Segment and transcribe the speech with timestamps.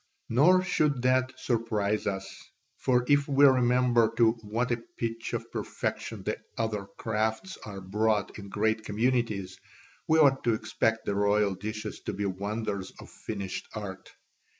[0.29, 6.23] Nor should that surprise us; for if we remember to what a pitch of perfection
[6.23, 9.59] the other crafts are brought in great communities,
[10.07, 14.09] we ought to expect the royal dishes to be wonders of finished art.